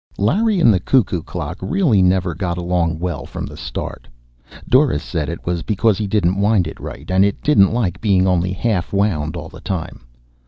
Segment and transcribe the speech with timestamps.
[0.17, 4.07] Larry and the cuckoo clock really never got along well from the start.
[4.67, 8.25] Doris said it was because he didn't wind it right, and it didn't like being
[8.25, 10.07] only half wound all the time.